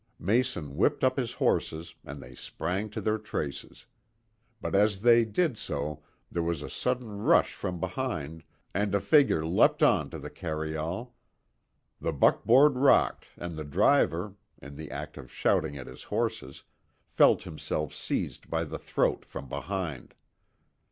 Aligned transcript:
Mason 0.17 0.75
whipped 0.77 1.03
up 1.03 1.15
his 1.17 1.33
horses, 1.33 1.93
and 2.03 2.23
they 2.23 2.33
sprang 2.33 2.89
to 2.89 2.99
their 2.99 3.19
traces. 3.19 3.85
But 4.59 4.73
as 4.73 5.01
they 5.01 5.25
did 5.25 5.59
so 5.59 6.01
there 6.31 6.41
was 6.41 6.63
a 6.63 6.71
sudden 6.71 7.19
rush 7.19 7.53
from 7.53 7.79
behind, 7.79 8.43
and 8.73 8.95
a 8.95 8.99
figure 8.99 9.45
leapt 9.45 9.83
on 9.83 10.09
to 10.09 10.17
the 10.17 10.31
carryall. 10.31 11.13
The 11.99 12.13
buckboard 12.13 12.77
rocked 12.77 13.27
and 13.37 13.55
the 13.55 13.63
driver, 13.63 14.33
in 14.59 14.75
the 14.75 14.89
act 14.89 15.17
of 15.19 15.31
shouting 15.31 15.77
at 15.77 15.85
his 15.85 16.01
horses, 16.05 16.63
felt 17.05 17.43
himself 17.43 17.93
seized 17.93 18.49
by 18.49 18.63
the 18.63 18.79
throat 18.79 19.23
from 19.23 19.47
behind. 19.47 20.15